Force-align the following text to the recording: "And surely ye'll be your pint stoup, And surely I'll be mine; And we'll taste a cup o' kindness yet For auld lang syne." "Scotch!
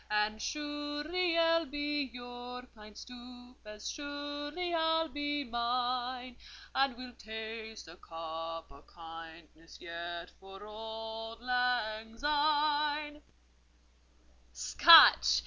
"And 0.09 0.41
surely 0.41 1.33
ye'll 1.33 1.67
be 1.67 2.09
your 2.11 2.63
pint 2.73 2.97
stoup, 2.97 3.57
And 3.63 3.79
surely 3.79 4.73
I'll 4.73 5.09
be 5.09 5.43
mine; 5.43 6.37
And 6.73 6.97
we'll 6.97 7.13
taste 7.13 7.87
a 7.87 7.97
cup 7.97 8.71
o' 8.71 8.83
kindness 8.87 9.79
yet 9.79 10.31
For 10.39 10.65
auld 10.65 11.41
lang 11.43 12.17
syne." 12.17 13.21
"Scotch! 14.53 15.39